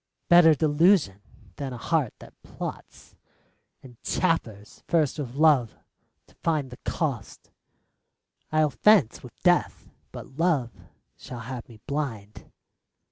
Better 0.29 0.55
delusion 0.55 1.21
than 1.57 1.73
a 1.73 1.77
heart 1.77 2.15
that 2.17 2.33
plots, 2.41 3.15
And 3.83 4.01
chaffers 4.01 4.83
first 4.87 5.19
with 5.19 5.35
Love 5.35 5.75
to 6.25 6.33
find 6.41 6.71
the 6.71 6.77
cost: 6.77 7.51
I'll 8.51 8.71
fence 8.71 9.21
with 9.21 9.39
Death, 9.43 9.91
but 10.11 10.39
Love 10.39 10.71
shall 11.17 11.41
have 11.41 11.69
me 11.69 11.81
blind. 11.85 12.49